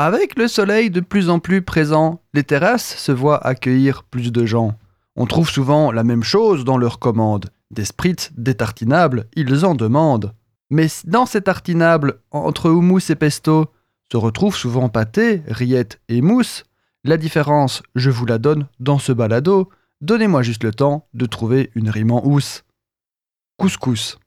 Avec 0.00 0.38
le 0.38 0.46
soleil 0.46 0.90
de 0.90 1.00
plus 1.00 1.28
en 1.28 1.40
plus 1.40 1.60
présent, 1.60 2.22
les 2.32 2.44
terrasses 2.44 2.96
se 2.96 3.10
voient 3.10 3.44
accueillir 3.44 4.04
plus 4.04 4.30
de 4.30 4.46
gens. 4.46 4.78
On 5.16 5.26
trouve 5.26 5.50
souvent 5.50 5.90
la 5.90 6.04
même 6.04 6.22
chose 6.22 6.64
dans 6.64 6.78
leurs 6.78 7.00
commandes. 7.00 7.50
Des 7.72 7.84
sprites, 7.84 8.30
des 8.36 8.54
tartinables, 8.54 9.26
ils 9.34 9.64
en 9.64 9.74
demandent. 9.74 10.32
Mais 10.70 10.86
dans 11.02 11.26
ces 11.26 11.42
tartinables, 11.42 12.20
entre 12.30 12.70
houmous 12.70 13.10
et 13.10 13.16
pesto, 13.16 13.72
se 14.12 14.16
retrouvent 14.16 14.54
souvent 14.54 14.88
pâté, 14.88 15.42
rillettes 15.48 16.00
et 16.08 16.20
mousse. 16.20 16.62
La 17.02 17.16
différence, 17.16 17.82
je 17.96 18.10
vous 18.10 18.24
la 18.24 18.38
donne 18.38 18.68
dans 18.78 19.00
ce 19.00 19.10
balado. 19.10 19.68
Donnez-moi 20.00 20.42
juste 20.42 20.62
le 20.62 20.70
temps 20.70 21.08
de 21.12 21.26
trouver 21.26 21.72
une 21.74 21.90
rime 21.90 22.12
en 22.12 22.24
housse. 22.24 22.62
Couscous. 23.56 24.20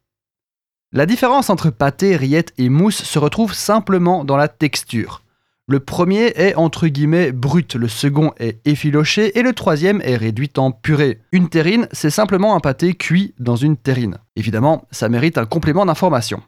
La 0.91 1.05
différence 1.05 1.49
entre 1.49 1.69
pâté, 1.69 2.17
rillettes 2.17 2.51
et 2.57 2.67
mousse 2.67 3.01
se 3.01 3.19
retrouve 3.19 3.53
simplement 3.53 4.25
dans 4.25 4.35
la 4.35 4.49
texture. 4.49 5.21
Le 5.67 5.79
premier 5.79 6.33
est 6.35 6.55
entre 6.55 6.87
guillemets 6.87 7.31
brut, 7.31 7.75
le 7.75 7.87
second 7.87 8.33
est 8.39 8.59
effiloché 8.67 9.37
et 9.37 9.41
le 9.41 9.53
troisième 9.53 10.01
est 10.01 10.17
réduit 10.17 10.51
en 10.57 10.71
purée. 10.71 11.21
Une 11.31 11.49
terrine, 11.49 11.87
c'est 11.91 12.09
simplement 12.09 12.55
un 12.55 12.59
pâté 12.59 12.93
cuit 12.93 13.33
dans 13.39 13.55
une 13.55 13.77
terrine. 13.77 14.17
Évidemment, 14.35 14.87
ça 14.91 15.07
mérite 15.07 15.37
un 15.37 15.45
complément 15.45 15.85
d'information. 15.85 16.41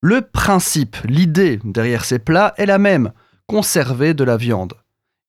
Le 0.00 0.22
principe, 0.22 0.96
l'idée 1.04 1.60
derrière 1.64 2.04
ces 2.04 2.18
plats 2.18 2.54
est 2.56 2.66
la 2.66 2.78
même, 2.78 3.12
conserver 3.46 4.14
de 4.14 4.24
la 4.24 4.38
viande. 4.38 4.74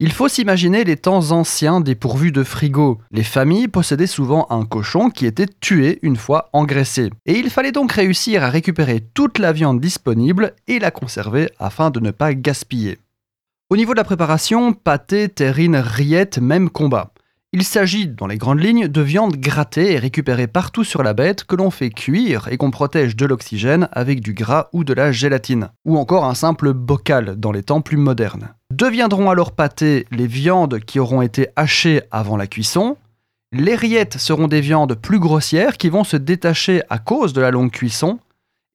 Il 0.04 0.12
faut 0.12 0.28
s'imaginer 0.28 0.84
les 0.84 0.98
temps 0.98 1.30
anciens 1.30 1.80
dépourvus 1.80 2.32
de 2.32 2.44
frigo. 2.44 2.98
Les 3.12 3.22
familles 3.22 3.68
possédaient 3.68 4.08
souvent 4.08 4.48
un 4.50 4.66
cochon 4.66 5.12
qui 5.12 5.28
était 5.28 5.46
tué 5.46 6.00
une 6.02 6.16
fois 6.16 6.50
engraissé. 6.54 7.12
Et 7.28 7.38
il 7.38 7.52
fallait 7.52 7.72
donc 7.72 7.92
réussir 7.92 8.44
à 8.44 8.50
récupérer 8.50 9.02
toute 9.14 9.38
la 9.38 9.52
viande 9.52 9.80
disponible 9.80 10.56
et 10.68 10.80
la 10.80 10.90
conserver 10.90 11.52
afin 11.60 11.92
de 11.92 12.00
ne 12.00 12.10
pas 12.10 12.34
gaspiller. 12.34 12.98
Au 13.70 13.78
niveau 13.78 13.94
de 13.94 13.98
la 13.98 14.04
préparation, 14.04 14.74
pâté, 14.74 15.30
terrine, 15.30 15.76
rillettes, 15.76 16.40
même 16.40 16.72
combat. 16.72 17.12
Il 17.54 17.66
s'agit, 17.66 18.08
dans 18.08 18.28
les 18.28 18.38
grandes 18.38 18.62
lignes, 18.62 18.88
de 18.88 19.02
viande 19.02 19.36
grattée 19.36 19.92
et 19.92 20.00
récupérée 20.00 20.48
partout 20.48 20.86
sur 20.86 21.04
la 21.04 21.14
bête 21.14 21.44
que 21.44 21.58
l'on 21.58 21.70
fait 21.70 21.90
cuire 21.90 22.48
et 22.48 22.56
qu'on 22.56 22.72
protège 22.72 23.18
de 23.18 23.26
l'oxygène 23.26 23.90
avec 23.92 24.22
du 24.22 24.34
gras 24.34 24.70
ou 24.72 24.86
de 24.86 24.94
la 24.94 25.12
gélatine, 25.12 25.70
ou 25.84 25.98
encore 25.98 26.24
un 26.24 26.34
simple 26.34 26.72
bocal 26.72 27.36
dans 27.36 27.52
les 27.52 27.64
temps 27.64 27.82
plus 27.82 27.98
modernes. 27.98 28.54
Deviendront 28.72 29.30
alors 29.30 29.52
pâtés 29.52 30.08
les 30.12 30.28
viandes 30.28 30.80
qui 30.80 30.98
auront 30.98 31.22
été 31.22 31.50
hachées 31.58 32.04
avant 32.10 32.38
la 32.38 32.48
cuisson. 32.48 32.96
Les 33.52 33.76
rillettes 33.76 34.18
seront 34.18 34.48
des 34.48 34.62
viandes 34.62 34.96
plus 34.96 35.20
grossières 35.20 35.76
qui 35.76 35.90
vont 35.90 36.06
se 36.06 36.16
détacher 36.16 36.84
à 36.90 37.00
cause 37.00 37.34
de 37.34 37.42
la 37.42 37.52
longue 37.52 37.72
cuisson. 37.72 38.20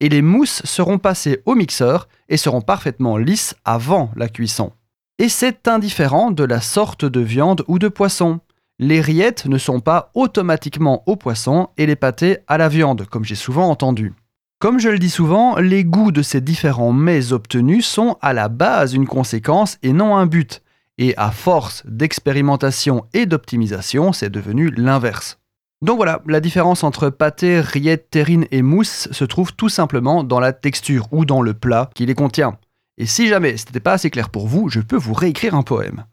Et 0.01 0.11
les 0.11 0.21
mousses 0.21 0.61
seront 0.67 0.99
passées 0.99 1.41
au 1.47 1.55
mixeur 1.55 2.09
et 2.29 2.37
seront 2.37 2.61
parfaitement 2.61 3.17
lisses 3.17 3.57
avant 3.65 4.11
la 4.17 4.29
cuisson. 4.29 4.73
Et 5.19 5.31
c'est 5.31 5.67
indifférent 5.67 6.31
de 6.31 6.45
la 6.45 6.61
sorte 6.61 7.07
de 7.07 7.21
viande 7.21 7.65
ou 7.69 7.79
de 7.79 7.89
poisson 7.89 8.41
les 8.79 9.01
rillettes 9.01 9.47
ne 9.47 9.59
sont 9.59 9.81
pas 9.81 10.11
automatiquement 10.15 11.03
au 11.07 11.17
poisson 11.17 11.69
et 11.79 11.87
les 11.87 11.97
pâtés 11.97 12.39
à 12.47 12.59
la 12.59 12.69
viande, 12.69 13.07
comme 13.07 13.25
j'ai 13.25 13.35
souvent 13.35 13.69
entendu. 13.71 14.13
Comme 14.59 14.79
je 14.79 14.89
le 14.89 14.99
dis 14.99 15.11
souvent, 15.11 15.57
les 15.59 15.85
goûts 15.85 16.13
de 16.13 16.23
ces 16.23 16.41
différents 16.41 16.93
mets 16.93 17.33
obtenus 17.33 17.87
sont 17.87 18.17
à 18.23 18.33
la 18.33 18.49
base 18.49 18.95
une 18.95 19.07
conséquence 19.07 19.79
et 19.83 19.93
non 19.93 20.17
un 20.17 20.27
but. 20.27 20.63
Et 20.99 21.15
à 21.19 21.31
force 21.31 21.83
d'expérimentation 21.87 23.05
et 23.13 23.27
d'optimisation, 23.27 24.13
c'est 24.13 24.31
devenu 24.31 24.71
l'inverse. 24.71 25.39
Donc 25.83 25.97
voilà, 25.97 26.23
la 26.27 26.41
différence 26.41 26.85
entre 26.85 27.11
pâté, 27.11 27.61
rillettes, 27.61 28.09
terrine 28.11 28.47
et 28.51 28.63
mousse 28.63 29.09
se 29.11 29.25
trouve 29.27 29.55
tout 29.55 29.69
simplement 29.69 30.25
dans 30.25 30.41
la 30.41 30.55
texture 30.55 31.07
ou 31.13 31.27
dans 31.27 31.43
le 31.43 31.53
plat 31.53 31.91
qui 31.95 32.07
les 32.07 32.15
contient. 32.15 32.57
Et 32.97 33.05
si 33.05 33.29
jamais 33.29 33.59
ce 33.59 33.67
n'était 33.67 33.81
pas 33.81 33.93
assez 33.93 34.09
clair 34.09 34.31
pour 34.31 34.47
vous, 34.47 34.71
je 34.71 34.81
peux 34.81 34.97
vous 34.97 35.13
réécrire 35.13 35.55
un 35.55 35.63
poème. 35.63 36.07